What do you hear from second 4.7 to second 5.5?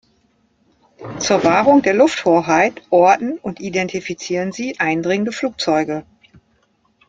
eindringende